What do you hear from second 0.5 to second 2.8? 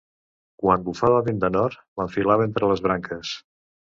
Quan bufava vent de nord, m'enfilava entre